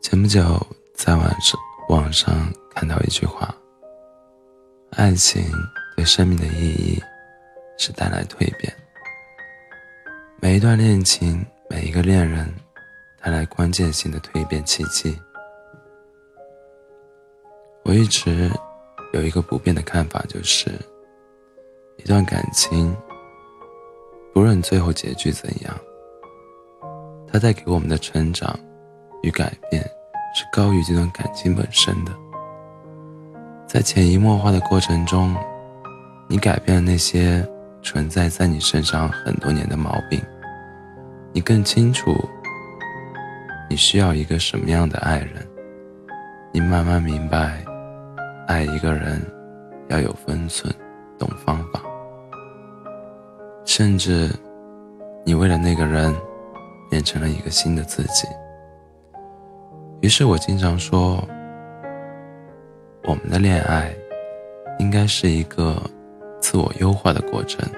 [0.00, 0.40] 前不久
[0.94, 3.54] 在网上网上看到一句话
[4.96, 5.44] ：“爱情
[5.94, 6.98] 对生命的意义
[7.76, 8.74] 是带来蜕变。
[10.40, 12.50] 每一段恋情，每一个恋人，
[13.22, 15.16] 带来关键性的蜕变契机。”
[17.84, 18.50] 我一直
[19.12, 20.70] 有一个不变的看法，就是
[21.98, 22.96] 一段感情，
[24.32, 25.78] 不论最后结局怎样，
[27.30, 28.58] 它带给我们的成长
[29.22, 29.82] 与改变。
[30.32, 32.12] 是高于这段感情本身的，
[33.66, 35.34] 在潜移默化的过程中，
[36.28, 37.44] 你改变了那些
[37.82, 40.22] 存在在你身上很多年的毛病，
[41.32, 42.16] 你更清楚
[43.68, 45.44] 你需要一个什么样的爱人，
[46.52, 47.64] 你慢慢明白，
[48.46, 49.20] 爱一个人
[49.88, 50.72] 要有分寸，
[51.18, 51.82] 懂方法，
[53.64, 54.30] 甚至
[55.24, 56.14] 你为了那个人，
[56.88, 58.28] 变成了一个新的自己。
[60.00, 61.22] 于是我经常说，
[63.04, 63.94] 我们的恋爱
[64.78, 65.76] 应该是一个
[66.40, 67.68] 自我优化的过程。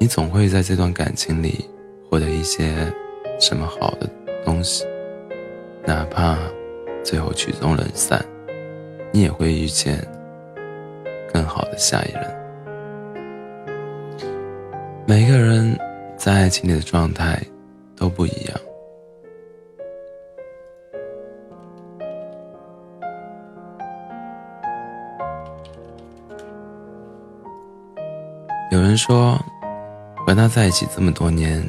[0.00, 1.64] 你总会在这段感情里
[2.08, 2.92] 获得一些
[3.38, 4.10] 什么好的
[4.44, 4.84] 东西，
[5.84, 6.36] 哪怕
[7.04, 8.20] 最后曲终人散，
[9.12, 10.04] 你也会遇见
[11.32, 12.24] 更好的下一任。
[15.06, 15.78] 每个人
[16.16, 17.40] 在爱情里的状态
[17.94, 18.60] 都不一样。
[28.70, 29.36] 有人说，
[30.24, 31.60] 和他在一起这么多年，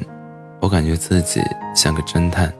[0.60, 1.42] 我感觉自己
[1.74, 2.52] 像个侦探，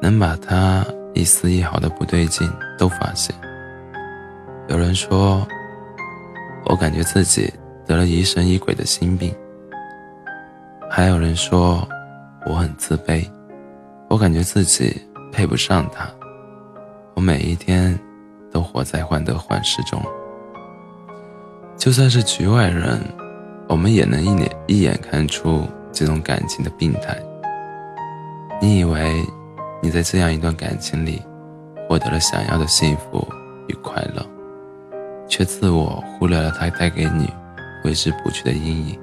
[0.00, 3.36] 能把他一丝一毫的不对劲都发现。
[4.68, 5.46] 有人说，
[6.64, 7.52] 我感觉自己
[7.86, 9.30] 得了疑神疑鬼的心病。
[10.88, 11.86] 还有人说，
[12.46, 13.28] 我很自卑，
[14.08, 16.08] 我感觉自己配不上他，
[17.14, 17.98] 我每一天
[18.50, 20.02] 都活在患得患失中。
[21.76, 22.98] 就算是局外人。
[23.70, 27.16] 我们也能一眼一眼看出这种感情的病态。
[28.60, 29.24] 你以为
[29.80, 31.22] 你在这样一段感情里
[31.88, 33.24] 获得了想要的幸福
[33.68, 34.26] 与快乐，
[35.28, 37.32] 却自我忽略了它带给你
[37.80, 39.00] 挥之不去的阴影。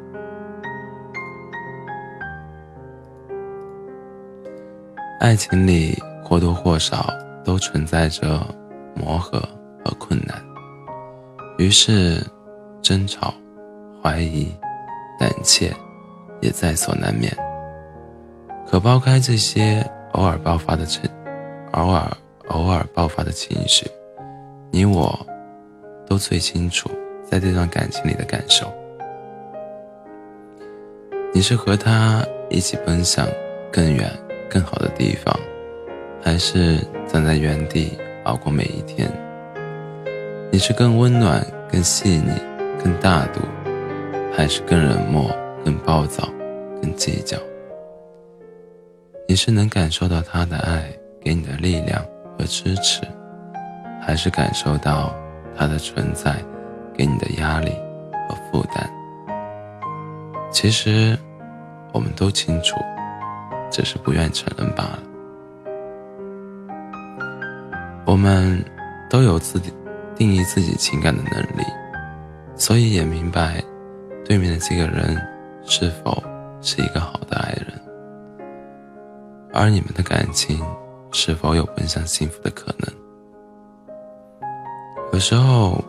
[5.21, 7.09] 爱情里或多或少
[7.41, 8.45] 都存在着
[8.93, 9.39] 磨合
[9.85, 10.37] 和困难，
[11.57, 12.21] 于是
[12.81, 13.33] 争吵。
[14.01, 14.47] 怀疑、
[15.19, 15.73] 胆怯，
[16.41, 17.35] 也在所难免。
[18.69, 21.09] 可抛开这些偶尔爆发的情，
[21.71, 22.11] 偶尔
[22.49, 23.89] 偶尔爆发的情绪，
[24.71, 25.17] 你我
[26.05, 26.89] 都最清楚，
[27.29, 28.71] 在这段感情里的感受。
[31.33, 33.27] 你是和他一起奔向
[33.71, 34.11] 更远、
[34.49, 35.37] 更好的地方，
[36.21, 39.09] 还是站在原地熬过每一天？
[40.51, 42.31] 你是更温暖、更细腻、
[42.83, 43.41] 更大度？
[44.37, 46.29] 还是更冷漠、更暴躁、
[46.79, 47.35] 更计较。
[49.27, 50.87] 你是能感受到他的爱
[51.19, 52.05] 给你的力量
[52.37, 53.01] 和支持，
[53.99, 55.11] 还是感受到
[55.57, 56.35] 他的存在
[56.93, 57.71] 给你的压力
[58.29, 58.87] 和负担？
[60.51, 61.17] 其实，
[61.91, 62.75] 我们都清楚，
[63.71, 64.99] 只是不愿承认罢了。
[68.05, 68.63] 我们
[69.09, 69.73] 都有自己
[70.15, 71.65] 定义自己情感的能力，
[72.55, 73.63] 所以也明白。
[74.27, 75.15] 对面的这个人
[75.63, 76.21] 是否
[76.61, 77.81] 是一个好的爱人？
[79.53, 80.61] 而你们的感情
[81.13, 82.93] 是否有奔向幸福的可能？
[85.13, 85.81] 有时候，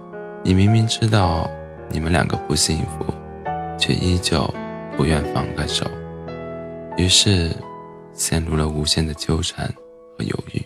[0.45, 1.51] 你明明知道
[1.89, 3.05] 你们两个不幸福，
[3.77, 4.49] 却依旧
[4.97, 5.85] 不愿放开手，
[6.97, 7.51] 于是
[8.13, 9.67] 陷入了无限的纠缠
[10.17, 10.65] 和犹豫，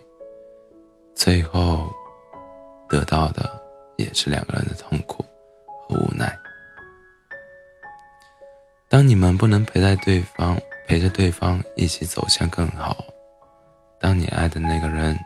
[1.15, 1.91] 最后
[2.87, 3.51] 得到的
[3.97, 5.25] 也是两个人的痛苦
[5.89, 6.39] 和无奈。
[8.93, 10.55] 当你们不能陪在对方，
[10.87, 12.95] 陪着对方一起走向更好；
[13.99, 15.19] 当你爱的那个人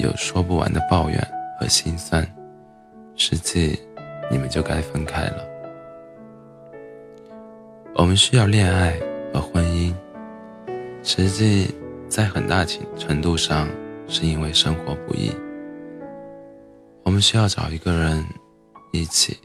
[0.00, 1.16] 有说不完的抱怨
[1.56, 2.26] 和心酸，
[3.14, 3.80] 实际
[4.28, 5.46] 你们就该分开了。
[7.94, 8.98] 我们需要恋爱
[9.32, 9.94] 和婚姻，
[11.04, 11.72] 实际
[12.08, 12.64] 在很大
[12.98, 13.68] 程度上
[14.08, 15.30] 是因为生活不易。
[17.04, 18.26] 我们需要找一个人
[18.92, 19.38] 一起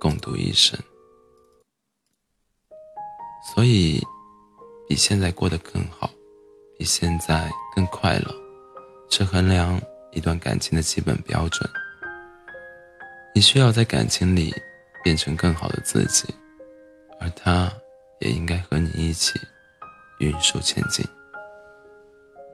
[0.00, 0.76] 共度一生。
[3.44, 4.00] 所以，
[4.88, 6.08] 比现在过得更好，
[6.78, 8.34] 比现在更快乐，
[9.10, 9.80] 是衡量
[10.12, 11.68] 一段感情的基本标准。
[13.34, 14.54] 你需要在感情里
[15.02, 16.32] 变成更好的自己，
[17.18, 17.72] 而他
[18.20, 19.40] 也应该和你一起
[20.20, 21.04] 匀速前进。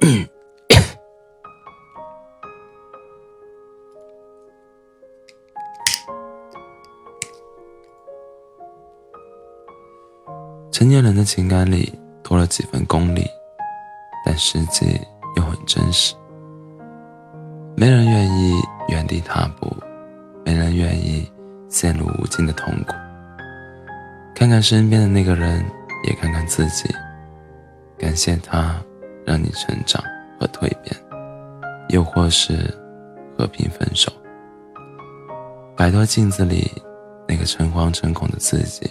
[10.79, 11.93] 成年人的情感里
[12.23, 13.27] 多了几分功利，
[14.25, 14.87] 但实际
[15.35, 16.15] 又很真实。
[17.77, 18.55] 没人愿意
[18.87, 19.77] 原地踏步，
[20.45, 21.29] 没人愿意
[21.69, 22.95] 陷入无尽的痛苦。
[24.37, 25.65] 看看身边的那个人，
[26.07, 26.89] 也看看自己，
[27.99, 28.81] 感谢他
[29.27, 30.01] 让你成长
[30.39, 30.95] 和蜕变，
[31.89, 32.73] 又或是
[33.37, 34.13] 和平分手，
[35.77, 36.71] 摆脱镜子里
[37.27, 38.89] 那个诚惶诚恐的自己。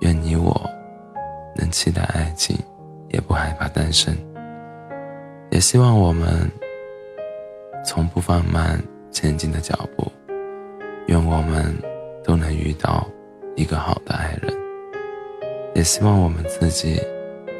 [0.00, 0.70] 愿你我
[1.56, 2.56] 能期待爱情，
[3.08, 4.16] 也不害怕单身，
[5.50, 6.50] 也希望我们。
[7.82, 8.78] 从不放慢
[9.10, 10.12] 前进的脚步，
[11.06, 11.74] 愿我们
[12.22, 13.08] 都能遇到
[13.56, 14.54] 一个好的爱人。
[15.74, 17.00] 也希望我们自己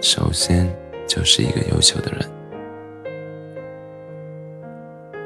[0.02, 0.68] 首先
[1.08, 2.39] 就是一个优秀的人。